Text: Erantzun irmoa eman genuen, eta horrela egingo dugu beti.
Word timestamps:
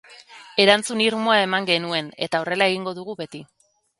Erantzun 0.63 1.03
irmoa 1.07 1.35
eman 1.41 1.69
genuen, 1.69 2.09
eta 2.27 2.41
horrela 2.45 2.69
egingo 2.73 2.97
dugu 3.01 3.17
beti. 3.23 3.45